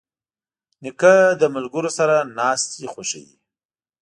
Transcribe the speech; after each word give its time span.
نیکه 0.83 1.13
له 1.39 1.47
ملګرو 1.55 1.89
سره 1.97 2.15
ناستې 2.37 2.85
خوښوي. 2.93 3.35